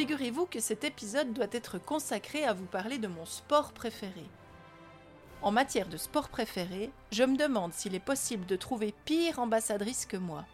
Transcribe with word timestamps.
Figurez-vous 0.00 0.46
que 0.46 0.60
cet 0.60 0.84
épisode 0.84 1.34
doit 1.34 1.52
être 1.52 1.76
consacré 1.76 2.42
à 2.44 2.54
vous 2.54 2.64
parler 2.64 2.96
de 2.96 3.06
mon 3.06 3.26
sport 3.26 3.72
préféré. 3.72 4.24
En 5.42 5.50
matière 5.50 5.88
de 5.88 5.98
sport 5.98 6.30
préféré, 6.30 6.90
je 7.12 7.22
me 7.22 7.36
demande 7.36 7.74
s'il 7.74 7.94
est 7.94 8.00
possible 8.00 8.46
de 8.46 8.56
trouver 8.56 8.94
pire 9.04 9.38
ambassadrice 9.38 10.06
que 10.06 10.16
moi. 10.16 10.46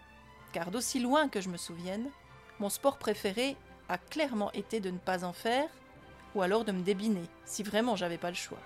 Car 0.52 0.72
d'aussi 0.72 0.98
loin 0.98 1.28
que 1.28 1.40
je 1.40 1.48
me 1.48 1.58
souvienne, 1.58 2.10
mon 2.58 2.68
sport 2.68 2.98
préféré 2.98 3.56
a 3.88 3.98
clairement 3.98 4.50
été 4.50 4.80
de 4.80 4.90
ne 4.90 4.98
pas 4.98 5.22
en 5.22 5.32
faire, 5.32 5.68
ou 6.34 6.42
alors 6.42 6.64
de 6.64 6.72
me 6.72 6.82
débiner, 6.82 7.28
si 7.44 7.62
vraiment 7.62 7.94
j'avais 7.94 8.18
pas 8.18 8.30
le 8.30 8.34
choix. 8.34 8.58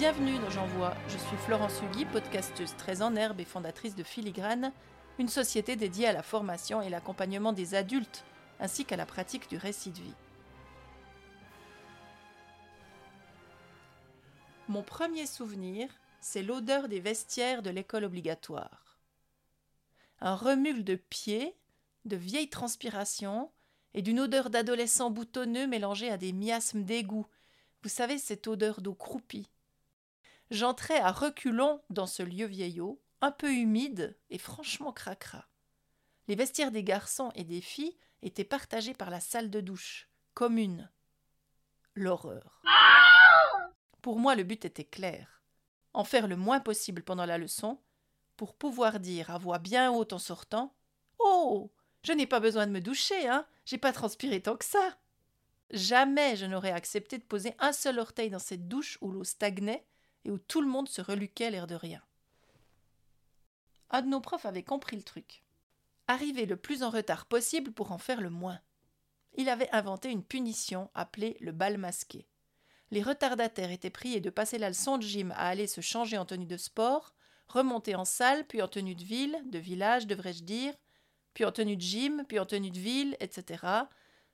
Bienvenue 0.00 0.38
dans 0.38 0.48
J'envoie, 0.48 0.94
je 1.08 1.18
suis 1.18 1.36
Florence 1.44 1.78
Hugui, 1.82 2.06
podcasteuse 2.06 2.74
très 2.78 3.02
en 3.02 3.14
herbe 3.16 3.38
et 3.38 3.44
fondatrice 3.44 3.94
de 3.94 4.02
Filigrane, 4.02 4.72
une 5.18 5.28
société 5.28 5.76
dédiée 5.76 6.06
à 6.06 6.14
la 6.14 6.22
formation 6.22 6.80
et 6.80 6.88
l'accompagnement 6.88 7.52
des 7.52 7.74
adultes, 7.74 8.24
ainsi 8.60 8.86
qu'à 8.86 8.96
la 8.96 9.04
pratique 9.04 9.50
du 9.50 9.58
récit 9.58 9.90
de 9.90 9.98
vie. 9.98 10.14
Mon 14.68 14.82
premier 14.82 15.26
souvenir, 15.26 15.90
c'est 16.22 16.42
l'odeur 16.42 16.88
des 16.88 17.00
vestiaires 17.00 17.60
de 17.60 17.68
l'école 17.68 18.04
obligatoire. 18.04 18.98
Un 20.22 20.34
remule 20.34 20.82
de 20.82 20.94
pieds, 20.94 21.54
de 22.06 22.16
vieilles 22.16 22.48
transpirations 22.48 23.50
et 23.92 24.00
d'une 24.00 24.20
odeur 24.20 24.48
d'adolescent 24.48 25.10
boutonneux 25.10 25.66
mélangée 25.66 26.10
à 26.10 26.16
des 26.16 26.32
miasmes 26.32 26.84
d'égout. 26.84 27.26
Vous 27.82 27.90
savez, 27.90 28.16
cette 28.16 28.48
odeur 28.48 28.80
d'eau 28.80 28.94
croupie. 28.94 29.50
J'entrais 30.50 30.98
à 30.98 31.12
reculons 31.12 31.80
dans 31.90 32.06
ce 32.06 32.22
lieu 32.22 32.46
vieillot, 32.46 33.00
un 33.20 33.30
peu 33.30 33.52
humide 33.52 34.16
et 34.30 34.38
franchement 34.38 34.92
cracra. 34.92 35.46
Les 36.28 36.34
vestiaires 36.34 36.72
des 36.72 36.84
garçons 36.84 37.30
et 37.34 37.44
des 37.44 37.60
filles 37.60 37.96
étaient 38.22 38.44
partagés 38.44 38.94
par 38.94 39.10
la 39.10 39.20
salle 39.20 39.50
de 39.50 39.60
douche, 39.60 40.08
commune. 40.34 40.90
L'horreur. 41.94 42.62
Pour 44.02 44.18
moi, 44.18 44.34
le 44.34 44.44
but 44.44 44.64
était 44.64 44.84
clair 44.84 45.40
en 45.92 46.04
faire 46.04 46.28
le 46.28 46.36
moins 46.36 46.60
possible 46.60 47.02
pendant 47.02 47.26
la 47.26 47.38
leçon, 47.38 47.78
pour 48.36 48.54
pouvoir 48.54 49.00
dire 49.00 49.30
à 49.30 49.38
voix 49.38 49.58
bien 49.58 49.92
haute 49.92 50.12
en 50.12 50.18
sortant 50.18 50.74
Oh 51.18 51.70
Je 52.02 52.12
n'ai 52.12 52.26
pas 52.26 52.40
besoin 52.40 52.66
de 52.66 52.72
me 52.72 52.80
doucher, 52.80 53.28
hein 53.28 53.46
J'ai 53.66 53.78
pas 53.78 53.92
transpiré 53.92 54.40
tant 54.40 54.56
que 54.56 54.64
ça 54.64 54.96
Jamais 55.70 56.36
je 56.36 56.46
n'aurais 56.46 56.72
accepté 56.72 57.18
de 57.18 57.22
poser 57.22 57.54
un 57.58 57.72
seul 57.72 57.98
orteil 57.98 58.30
dans 58.30 58.38
cette 58.38 58.66
douche 58.66 58.98
où 59.00 59.10
l'eau 59.10 59.24
stagnait 59.24 59.84
et 60.24 60.30
où 60.30 60.38
tout 60.38 60.60
le 60.60 60.68
monde 60.68 60.88
se 60.88 61.00
reluquait 61.00 61.50
l'air 61.50 61.66
de 61.66 61.74
rien. 61.74 62.02
Un 63.90 64.02
de 64.02 64.08
nos 64.08 64.20
profs 64.20 64.46
avait 64.46 64.62
compris 64.62 64.96
le 64.96 65.02
truc. 65.02 65.42
Arriver 66.06 66.46
le 66.46 66.56
plus 66.56 66.82
en 66.82 66.90
retard 66.90 67.26
possible 67.26 67.72
pour 67.72 67.92
en 67.92 67.98
faire 67.98 68.20
le 68.20 68.30
moins. 68.30 68.60
Il 69.34 69.48
avait 69.48 69.70
inventé 69.70 70.10
une 70.10 70.24
punition 70.24 70.90
appelée 70.94 71.36
le 71.40 71.52
bal 71.52 71.78
masqué. 71.78 72.26
Les 72.90 73.02
retardataires 73.02 73.70
étaient 73.70 73.90
priés 73.90 74.20
de 74.20 74.30
passer 74.30 74.58
la 74.58 74.68
leçon 74.68 74.98
de 74.98 75.02
gym 75.02 75.30
à 75.32 75.48
aller 75.48 75.66
se 75.66 75.80
changer 75.80 76.18
en 76.18 76.24
tenue 76.24 76.46
de 76.46 76.56
sport, 76.56 77.14
remonter 77.48 77.94
en 77.94 78.04
salle, 78.04 78.46
puis 78.46 78.62
en 78.62 78.68
tenue 78.68 78.96
de 78.96 79.04
ville, 79.04 79.38
de 79.46 79.58
village, 79.58 80.06
devrais-je 80.06 80.42
dire, 80.42 80.74
puis 81.34 81.44
en 81.44 81.52
tenue 81.52 81.76
de 81.76 81.82
gym, 81.82 82.24
puis 82.28 82.38
en 82.38 82.46
tenue 82.46 82.70
de 82.70 82.78
ville, 82.78 83.16
etc. 83.20 83.64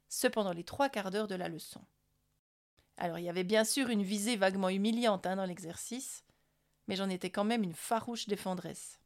Ce 0.08 0.26
pendant 0.26 0.52
les 0.52 0.64
trois 0.64 0.88
quarts 0.88 1.10
d'heure 1.10 1.28
de 1.28 1.34
la 1.34 1.48
leçon. 1.48 1.80
Alors 2.96 3.18
il 3.18 3.24
y 3.24 3.28
avait 3.28 3.44
bien 3.44 3.64
sûr 3.64 3.90
une 3.90 4.02
visée 4.02 4.36
vaguement 4.36 4.68
humiliante 4.68 5.26
hein, 5.26 5.36
dans 5.36 5.44
l'exercice, 5.44 6.24
mais 6.88 6.96
j'en 6.96 7.10
étais 7.10 7.30
quand 7.30 7.44
même 7.44 7.62
une 7.62 7.74
farouche 7.74 8.26
défendresse 8.26 9.00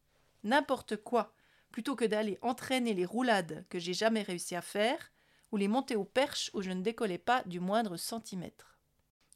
n'importe 0.44 0.96
quoi, 0.96 1.34
plutôt 1.70 1.96
que 1.96 2.04
d'aller 2.04 2.38
entraîner 2.42 2.94
les 2.94 3.04
roulades 3.04 3.64
que 3.68 3.78
j'ai 3.78 3.94
jamais 3.94 4.22
réussi 4.22 4.56
à 4.56 4.62
faire, 4.62 5.12
ou 5.52 5.56
les 5.56 5.68
monter 5.68 5.96
aux 5.96 6.04
perches 6.04 6.50
où 6.54 6.62
je 6.62 6.70
ne 6.70 6.82
décollais 6.82 7.18
pas 7.18 7.42
du 7.44 7.60
moindre 7.60 7.96
centimètre. 7.96 8.78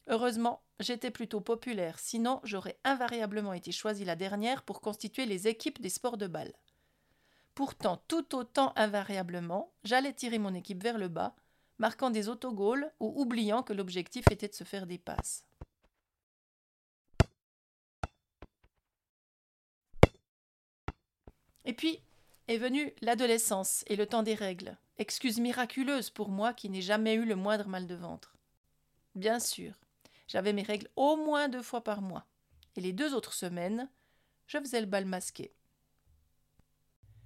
Heureusement, 0.07 0.63
j'étais 0.79 1.11
plutôt 1.11 1.41
populaire, 1.41 1.99
sinon 1.99 2.39
j'aurais 2.43 2.79
invariablement 2.83 3.53
été 3.53 3.71
choisie 3.71 4.05
la 4.05 4.15
dernière 4.15 4.63
pour 4.63 4.81
constituer 4.81 5.25
les 5.25 5.47
équipes 5.47 5.81
des 5.81 5.89
sports 5.89 6.17
de 6.17 6.27
balle. 6.27 6.53
Pourtant, 7.53 8.01
tout 8.07 8.35
autant 8.35 8.73
invariablement, 8.75 9.73
j'allais 9.83 10.13
tirer 10.13 10.39
mon 10.39 10.53
équipe 10.53 10.83
vers 10.83 10.97
le 10.97 11.07
bas, 11.07 11.35
marquant 11.77 12.09
des 12.09 12.29
autogols 12.29 12.91
ou 12.99 13.21
oubliant 13.21 13.63
que 13.63 13.73
l'objectif 13.73 14.25
était 14.31 14.47
de 14.47 14.53
se 14.53 14.63
faire 14.63 14.87
des 14.87 14.97
passes. 14.97 15.45
Et 21.65 21.73
puis 21.73 21.99
est 22.47 22.57
venue 22.57 22.93
l'adolescence 23.01 23.83
et 23.87 23.95
le 23.95 24.05
temps 24.05 24.23
des 24.23 24.35
règles, 24.35 24.77
excuse 24.97 25.39
miraculeuse 25.39 26.11
pour 26.11 26.29
moi 26.29 26.53
qui 26.53 26.69
n'ai 26.69 26.81
jamais 26.81 27.15
eu 27.15 27.25
le 27.25 27.35
moindre 27.35 27.67
mal 27.67 27.87
de 27.87 27.95
ventre. 27.95 28.37
Bien 29.15 29.39
sûr, 29.39 29.73
j'avais 30.27 30.53
mes 30.53 30.61
règles 30.61 30.89
au 30.95 31.15
moins 31.15 31.49
deux 31.49 31.63
fois 31.63 31.83
par 31.83 32.01
mois, 32.01 32.27
et 32.75 32.81
les 32.81 32.93
deux 32.93 33.15
autres 33.15 33.33
semaines, 33.33 33.89
je 34.45 34.59
faisais 34.59 34.79
le 34.79 34.85
bal 34.85 35.05
masqué. 35.05 35.53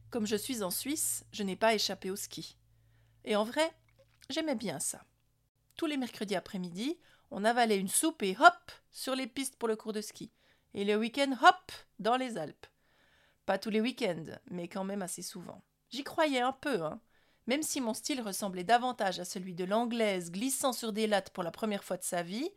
Comme 0.09 0.25
je 0.25 0.37
suis 0.37 0.63
en 0.63 0.71
Suisse, 0.71 1.25
je 1.31 1.43
n'ai 1.43 1.57
pas 1.57 1.75
échappé 1.75 2.09
au 2.09 2.15
ski. 2.15 2.55
Et 3.25 3.35
en 3.35 3.43
vrai, 3.43 3.73
j'aimais 4.29 4.55
bien 4.55 4.79
ça. 4.79 5.03
Tous 5.75 5.85
les 5.85 5.97
mercredis 5.97 6.35
après-midi, 6.35 6.97
on 7.31 7.45
avalait 7.45 7.77
une 7.77 7.87
soupe 7.87 8.23
et 8.23 8.35
hop 8.39 8.71
sur 8.91 9.15
les 9.15 9.27
pistes 9.27 9.55
pour 9.55 9.67
le 9.67 9.75
cours 9.75 9.93
de 9.93 10.01
ski. 10.01 10.31
Et 10.73 10.83
le 10.85 10.97
week-end, 10.97 11.35
hop 11.41 11.71
dans 11.99 12.17
les 12.17 12.37
Alpes. 12.37 12.67
Pas 13.45 13.57
tous 13.57 13.69
les 13.69 13.81
week-ends, 13.81 14.37
mais 14.51 14.67
quand 14.67 14.83
même 14.83 15.01
assez 15.01 15.21
souvent. 15.21 15.63
J'y 15.89 16.03
croyais 16.03 16.41
un 16.41 16.51
peu, 16.51 16.83
hein. 16.83 17.01
Même 17.47 17.63
si 17.63 17.81
mon 17.81 17.95
style 17.95 18.21
ressemblait 18.21 18.63
davantage 18.63 19.19
à 19.19 19.25
celui 19.25 19.55
de 19.55 19.63
l'anglaise 19.63 20.31
glissant 20.31 20.71
sur 20.71 20.93
des 20.93 21.07
lattes 21.07 21.31
pour 21.31 21.43
la 21.43 21.49
première 21.49 21.83
fois 21.83 21.97
de 21.97 22.03
sa 22.03 22.21
vie, 22.21 22.51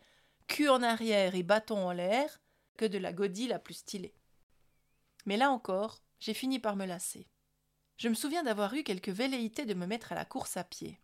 cul 0.48 0.68
en 0.68 0.82
arrière 0.82 1.34
et 1.34 1.42
bâton 1.42 1.78
en 1.78 1.92
l'air, 1.92 2.40
que 2.76 2.84
de 2.84 2.98
la 2.98 3.14
godille 3.14 3.48
la 3.48 3.58
plus 3.58 3.74
stylée. 3.74 4.14
Mais 5.24 5.38
là 5.38 5.50
encore, 5.50 6.02
j'ai 6.20 6.34
fini 6.34 6.58
par 6.58 6.76
me 6.76 6.84
lasser. 6.84 7.26
Je 7.96 8.08
me 8.08 8.14
souviens 8.14 8.42
d'avoir 8.42 8.74
eu 8.74 8.82
quelques 8.82 9.08
velléités 9.08 9.64
de 9.64 9.74
me 9.74 9.86
mettre 9.86 10.12
à 10.12 10.14
la 10.14 10.24
course 10.24 10.56
à 10.56 10.64
pied. 10.64 11.00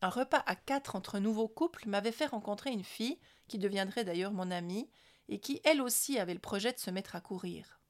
Un 0.00 0.08
repas 0.10 0.42
à 0.46 0.54
quatre 0.54 0.94
entre 0.94 1.18
nouveaux 1.18 1.48
couples 1.48 1.88
m'avait 1.88 2.12
fait 2.12 2.26
rencontrer 2.26 2.70
une 2.70 2.84
fille, 2.84 3.18
qui 3.48 3.58
deviendrait 3.58 4.04
d'ailleurs 4.04 4.32
mon 4.32 4.50
amie, 4.50 4.88
et 5.28 5.40
qui 5.40 5.60
elle 5.64 5.82
aussi 5.82 6.18
avait 6.18 6.34
le 6.34 6.40
projet 6.40 6.72
de 6.72 6.78
se 6.78 6.90
mettre 6.90 7.16
à 7.16 7.20
courir. 7.20 7.80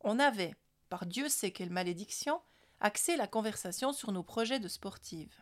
On 0.00 0.18
avait, 0.18 0.54
par 0.88 1.06
Dieu 1.06 1.28
sait 1.28 1.52
quelle 1.52 1.70
malédiction, 1.70 2.40
axé 2.80 3.16
la 3.16 3.26
conversation 3.26 3.92
sur 3.92 4.12
nos 4.12 4.22
projets 4.22 4.60
de 4.60 4.68
sportive. 4.68 5.34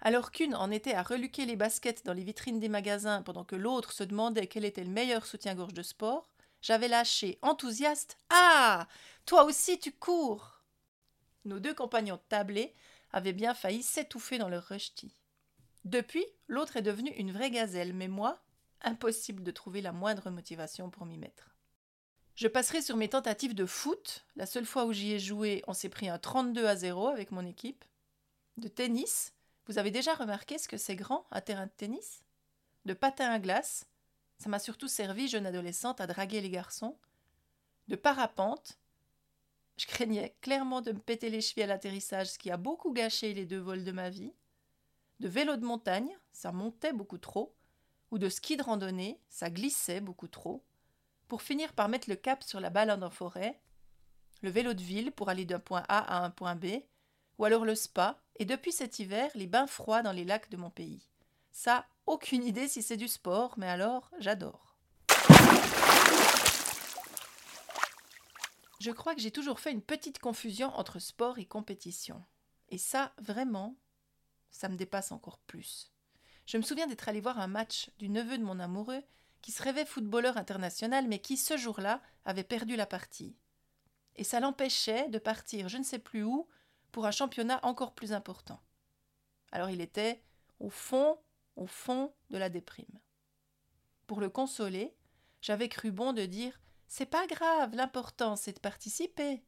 Alors 0.00 0.30
qu'une 0.30 0.54
en 0.54 0.70
était 0.70 0.94
à 0.94 1.02
reluquer 1.02 1.44
les 1.44 1.56
baskets 1.56 2.04
dans 2.04 2.12
les 2.12 2.22
vitrines 2.22 2.60
des 2.60 2.68
magasins 2.68 3.22
pendant 3.22 3.44
que 3.44 3.56
l'autre 3.56 3.92
se 3.92 4.04
demandait 4.04 4.46
quel 4.46 4.64
était 4.64 4.84
le 4.84 4.90
meilleur 4.90 5.26
soutien-gorge 5.26 5.74
de 5.74 5.82
sport, 5.82 6.30
j'avais 6.62 6.88
lâché, 6.88 7.38
enthousiaste 7.42 8.16
Ah 8.30 8.86
Toi 9.26 9.44
aussi 9.44 9.78
tu 9.78 9.92
cours 9.92 10.62
Nos 11.44 11.58
deux 11.58 11.74
compagnons 11.74 12.16
de 12.16 12.22
avaient 13.12 13.32
bien 13.32 13.54
failli 13.54 13.82
s'étouffer 13.82 14.38
dans 14.38 14.48
leur 14.48 14.64
rushti. 14.64 15.14
Depuis, 15.84 16.26
l'autre 16.48 16.76
est 16.76 16.82
devenue 16.82 17.12
une 17.12 17.32
vraie 17.32 17.50
gazelle, 17.50 17.94
mais 17.94 18.08
moi, 18.08 18.42
impossible 18.82 19.42
de 19.42 19.50
trouver 19.50 19.80
la 19.80 19.92
moindre 19.92 20.30
motivation 20.30 20.90
pour 20.90 21.06
m'y 21.06 21.18
mettre. 21.18 21.54
Je 22.34 22.46
passerai 22.46 22.82
sur 22.82 22.96
mes 22.96 23.08
tentatives 23.08 23.54
de 23.54 23.66
foot. 23.66 24.24
La 24.36 24.46
seule 24.46 24.64
fois 24.64 24.84
où 24.84 24.92
j'y 24.92 25.12
ai 25.12 25.18
joué, 25.18 25.64
on 25.66 25.72
s'est 25.72 25.88
pris 25.88 26.08
un 26.08 26.18
32 26.18 26.66
à 26.66 26.76
0 26.76 27.08
avec 27.08 27.32
mon 27.32 27.44
équipe. 27.44 27.84
De 28.58 28.68
tennis. 28.68 29.32
Vous 29.66 29.78
avez 29.78 29.90
déjà 29.90 30.14
remarqué 30.14 30.56
ce 30.56 30.68
que 30.68 30.76
c'est 30.76 30.94
grand, 30.94 31.26
un 31.30 31.40
terrain 31.40 31.66
de 31.66 31.72
tennis? 31.76 32.22
De 32.84 32.94
patin 32.94 33.30
à 33.30 33.38
glace. 33.40 33.86
Ça 34.38 34.48
m'a 34.48 34.60
surtout 34.60 34.86
servi, 34.86 35.26
jeune 35.26 35.46
adolescente, 35.46 36.00
à 36.00 36.06
draguer 36.06 36.40
les 36.40 36.50
garçons. 36.50 36.96
De 37.88 37.96
parapente. 37.96 38.78
Je 39.78 39.86
craignais 39.86 40.36
clairement 40.42 40.82
de 40.82 40.92
me 40.92 40.98
péter 40.98 41.30
les 41.30 41.40
chevilles 41.40 41.62
à 41.62 41.68
l'atterrissage, 41.68 42.32
ce 42.32 42.38
qui 42.38 42.50
a 42.50 42.56
beaucoup 42.56 42.92
gâché 42.92 43.32
les 43.32 43.46
deux 43.46 43.60
vols 43.60 43.84
de 43.84 43.92
ma 43.92 44.10
vie. 44.10 44.34
De 45.20 45.28
vélo 45.28 45.56
de 45.56 45.64
montagne, 45.64 46.10
ça 46.32 46.52
montait 46.52 46.92
beaucoup 46.92 47.18
trop. 47.18 47.54
Ou 48.10 48.18
de 48.18 48.28
ski 48.28 48.56
de 48.56 48.62
randonnée, 48.62 49.20
ça 49.28 49.50
glissait 49.50 50.00
beaucoup 50.00 50.28
trop 50.28 50.64
pour 51.28 51.42
finir 51.42 51.74
par 51.74 51.88
mettre 51.88 52.08
le 52.08 52.16
cap 52.16 52.42
sur 52.42 52.58
la 52.58 52.70
balade 52.70 53.04
en 53.04 53.10
forêt, 53.10 53.60
le 54.40 54.50
vélo 54.50 54.72
de 54.72 54.82
ville 54.82 55.12
pour 55.12 55.28
aller 55.28 55.44
d'un 55.44 55.60
point 55.60 55.84
A 55.88 55.98
à 55.98 56.24
un 56.24 56.30
point 56.30 56.56
B, 56.56 56.66
ou 57.38 57.44
alors 57.44 57.64
le 57.64 57.74
spa, 57.74 58.18
et 58.36 58.44
depuis 58.44 58.72
cet 58.72 58.98
hiver, 58.98 59.30
les 59.34 59.46
bains 59.46 59.66
froids 59.66 60.02
dans 60.02 60.12
les 60.12 60.24
lacs 60.24 60.50
de 60.50 60.56
mon 60.56 60.70
pays. 60.70 61.06
Ça, 61.52 61.86
aucune 62.06 62.44
idée 62.44 62.66
si 62.66 62.82
c'est 62.82 62.96
du 62.96 63.08
sport, 63.08 63.54
mais 63.58 63.68
alors, 63.68 64.10
j'adore. 64.18 64.67
Je 68.78 68.90
crois 68.90 69.14
que 69.14 69.20
j'ai 69.20 69.30
toujours 69.30 69.60
fait 69.60 69.72
une 69.72 69.82
petite 69.82 70.20
confusion 70.20 70.68
entre 70.68 70.98
sport 70.98 71.38
et 71.38 71.46
compétition. 71.46 72.24
Et 72.68 72.78
ça, 72.78 73.12
vraiment, 73.18 73.76
ça 74.50 74.68
me 74.68 74.76
dépasse 74.76 75.12
encore 75.12 75.38
plus. 75.38 75.92
Je 76.46 76.56
me 76.56 76.62
souviens 76.62 76.86
d'être 76.86 77.08
allé 77.08 77.20
voir 77.20 77.38
un 77.38 77.46
match 77.46 77.90
du 77.98 78.08
neveu 78.08 78.38
de 78.38 78.44
mon 78.44 78.60
amoureux 78.60 79.02
qui 79.42 79.52
se 79.52 79.62
rêvait 79.62 79.84
footballeur 79.84 80.36
international, 80.36 81.08
mais 81.08 81.18
qui, 81.18 81.36
ce 81.36 81.56
jour-là, 81.56 82.02
avait 82.24 82.44
perdu 82.44 82.76
la 82.76 82.86
partie. 82.86 83.36
Et 84.16 84.24
ça 84.24 84.40
l'empêchait 84.40 85.08
de 85.08 85.18
partir 85.18 85.68
je 85.68 85.78
ne 85.78 85.84
sais 85.84 85.98
plus 85.98 86.24
où 86.24 86.48
pour 86.90 87.06
un 87.06 87.10
championnat 87.10 87.60
encore 87.62 87.94
plus 87.94 88.12
important. 88.12 88.60
Alors 89.52 89.70
il 89.70 89.80
était 89.80 90.22
au 90.58 90.70
fond, 90.70 91.18
au 91.56 91.66
fond 91.66 92.12
de 92.30 92.38
la 92.38 92.48
déprime. 92.48 92.98
Pour 94.06 94.20
le 94.20 94.28
consoler, 94.28 94.94
j'avais 95.40 95.68
cru 95.68 95.92
bon 95.92 96.12
de 96.12 96.24
dire 96.26 96.60
C'est 96.88 97.06
pas 97.06 97.26
grave, 97.26 97.74
l'important 97.74 98.34
c'est 98.34 98.54
de 98.54 98.60
participer. 98.60 99.44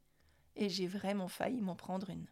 Et 0.55 0.69
j'ai 0.69 0.87
vraiment 0.87 1.27
failli 1.27 1.59
m'en 1.61 1.75
prendre 1.75 2.09
une. 2.09 2.27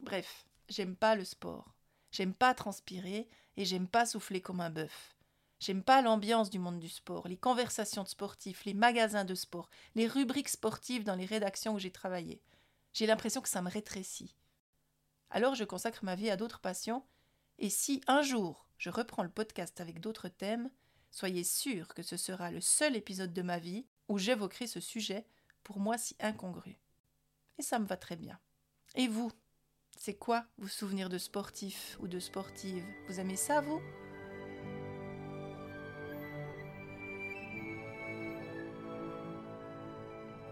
Bref, 0.00 0.46
j'aime 0.68 0.96
pas 0.96 1.14
le 1.14 1.24
sport. 1.24 1.74
J'aime 2.10 2.34
pas 2.34 2.54
transpirer 2.54 3.28
et 3.56 3.64
j'aime 3.64 3.86
pas 3.86 4.06
souffler 4.06 4.40
comme 4.40 4.60
un 4.60 4.70
bœuf. 4.70 5.14
J'aime 5.60 5.82
pas 5.82 6.02
l'ambiance 6.02 6.50
du 6.50 6.58
monde 6.58 6.78
du 6.78 6.88
sport, 6.88 7.28
les 7.28 7.36
conversations 7.36 8.04
de 8.04 8.08
sportifs, 8.08 8.64
les 8.64 8.74
magasins 8.74 9.24
de 9.24 9.34
sport, 9.34 9.68
les 9.96 10.06
rubriques 10.06 10.48
sportives 10.48 11.04
dans 11.04 11.16
les 11.16 11.26
rédactions 11.26 11.74
où 11.74 11.78
j'ai 11.78 11.90
travaillé. 11.90 12.40
J'ai 12.92 13.06
l'impression 13.06 13.40
que 13.42 13.48
ça 13.48 13.60
me 13.60 13.70
rétrécit. 13.70 14.34
Alors 15.30 15.56
je 15.56 15.64
consacre 15.64 16.04
ma 16.04 16.14
vie 16.14 16.30
à 16.30 16.36
d'autres 16.36 16.60
passions, 16.60 17.04
et 17.58 17.70
si 17.70 18.00
un 18.06 18.22
jour 18.22 18.66
je 18.78 18.88
reprends 18.88 19.24
le 19.24 19.28
podcast 19.28 19.80
avec 19.80 20.00
d'autres 20.00 20.28
thèmes, 20.28 20.70
soyez 21.10 21.44
sûr 21.44 21.88
que 21.88 22.02
ce 22.02 22.16
sera 22.16 22.52
le 22.52 22.60
seul 22.60 22.96
épisode 22.96 23.34
de 23.34 23.42
ma 23.42 23.58
vie 23.58 23.84
où 24.08 24.18
j'évoquerai 24.18 24.66
ce 24.66 24.80
sujet 24.80 25.26
pour 25.62 25.80
moi 25.80 25.98
si 25.98 26.16
incongru. 26.20 26.78
Et 27.58 27.62
ça 27.62 27.78
me 27.78 27.86
va 27.86 27.96
très 27.96 28.16
bien. 28.16 28.38
Et 28.94 29.08
vous? 29.08 29.30
C'est 29.96 30.14
quoi 30.14 30.46
vos 30.58 30.68
souvenirs 30.68 31.08
de 31.08 31.18
sportifs 31.18 31.98
ou 32.00 32.08
de 32.08 32.20
sportives? 32.20 32.86
Vous 33.08 33.20
aimez 33.20 33.36
ça, 33.36 33.60
vous? 33.60 33.80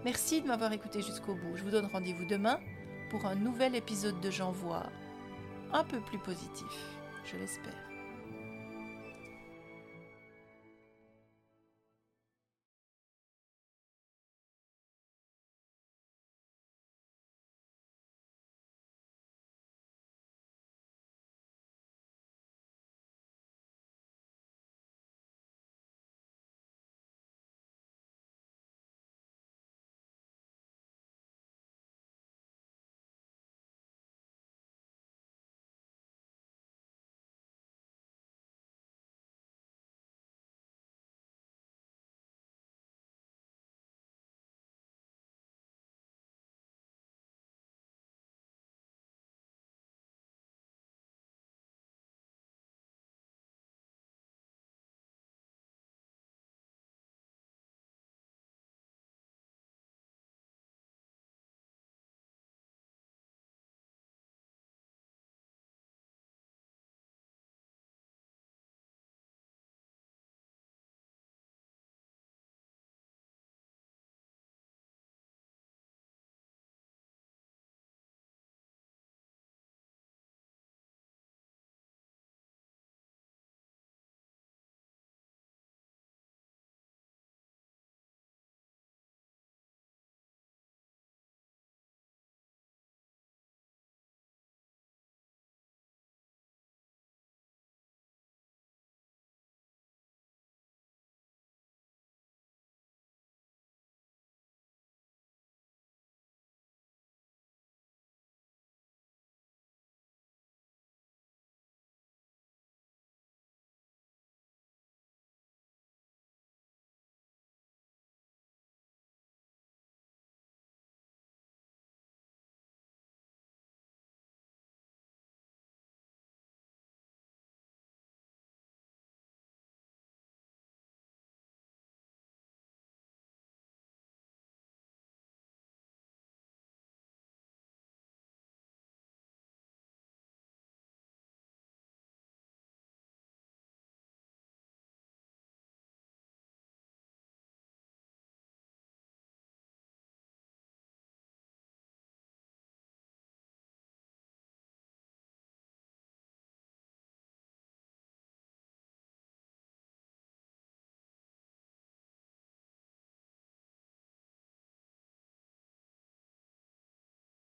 Merci 0.04 0.40
de 0.40 0.46
m'avoir 0.46 0.72
écouté 0.72 1.02
jusqu'au 1.02 1.34
bout. 1.34 1.56
Je 1.56 1.64
vous 1.64 1.70
donne 1.70 1.86
rendez-vous 1.86 2.26
demain 2.26 2.60
pour 3.10 3.26
un 3.26 3.34
nouvel 3.34 3.74
épisode 3.74 4.20
de 4.20 4.30
J'envoie, 4.30 4.90
un 5.72 5.84
peu 5.84 6.00
plus 6.00 6.18
positif, 6.18 6.96
je 7.24 7.36
l'espère. 7.36 7.95